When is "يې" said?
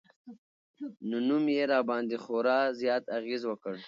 1.55-1.63